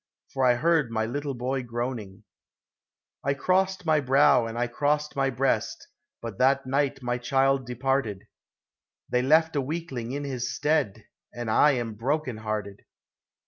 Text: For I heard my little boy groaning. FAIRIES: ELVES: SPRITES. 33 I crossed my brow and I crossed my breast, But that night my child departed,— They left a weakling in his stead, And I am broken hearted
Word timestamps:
For 0.33 0.43
I 0.43 0.55
heard 0.55 0.89
my 0.89 1.05
little 1.05 1.35
boy 1.35 1.61
groaning. 1.61 2.23
FAIRIES: 3.23 3.35
ELVES: 3.37 3.37
SPRITES. 3.43 3.43
33 3.43 3.43
I 3.43 3.45
crossed 3.45 3.85
my 3.85 3.99
brow 3.99 4.45
and 4.47 4.57
I 4.57 4.65
crossed 4.67 5.15
my 5.15 5.29
breast, 5.29 5.87
But 6.23 6.37
that 6.39 6.65
night 6.65 7.03
my 7.03 7.19
child 7.19 7.67
departed,— 7.67 8.23
They 9.11 9.21
left 9.21 9.55
a 9.55 9.61
weakling 9.61 10.11
in 10.13 10.23
his 10.23 10.55
stead, 10.55 11.05
And 11.35 11.51
I 11.51 11.73
am 11.73 11.93
broken 11.93 12.37
hearted 12.37 12.79